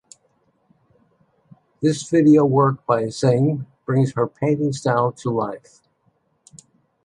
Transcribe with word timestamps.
This 1.79 2.09
video 2.09 2.43
work 2.43 2.83
by 2.87 3.03
Hsiung 3.03 3.67
brings 3.85 4.13
her 4.13 4.25
painting 4.25 4.73
style 4.73 5.11
to 5.11 5.29
life. 5.29 5.81